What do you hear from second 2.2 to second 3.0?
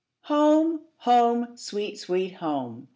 home!